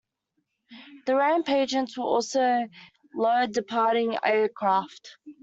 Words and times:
The 1.05 1.13
ramp 1.15 1.47
agents 1.47 1.95
will 1.95 2.07
also 2.07 2.67
load 3.13 3.51
departing 3.53 4.17
aircraft. 4.23 5.17